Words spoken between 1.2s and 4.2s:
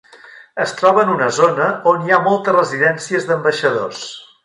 zona on hi ha moltes residències d'ambaixadors.